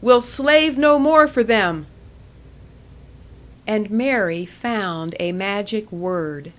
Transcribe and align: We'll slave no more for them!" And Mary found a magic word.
We'll 0.00 0.22
slave 0.22 0.78
no 0.78 0.98
more 0.98 1.28
for 1.28 1.44
them!" 1.44 1.84
And 3.66 3.90
Mary 3.90 4.46
found 4.46 5.14
a 5.20 5.32
magic 5.32 5.92
word. 5.92 6.52